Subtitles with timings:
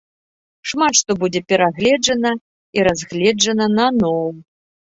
[0.71, 2.31] Шмат што будзе перагледжана
[2.79, 4.27] і разгледжана наноў.